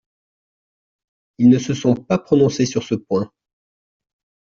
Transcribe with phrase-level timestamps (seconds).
[1.37, 3.31] Ils ne se sont pas prononcés sur ce point.